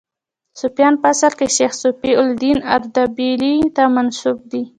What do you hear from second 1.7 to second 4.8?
صفي الدین اردبیلي ته منسوب دي.